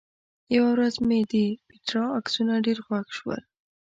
[0.55, 1.33] یوه ورځ مې د
[1.67, 3.41] پېټرا عکسونه ډېر خوښ شول.